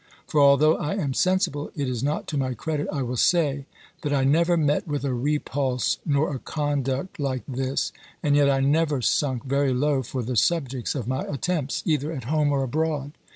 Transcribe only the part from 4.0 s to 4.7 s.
that I never